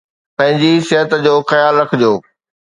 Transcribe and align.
پنهنجي 0.37 0.71
صحت 0.89 1.11
جو 1.25 1.33
خيال 1.49 1.73
رکجو 1.81 2.13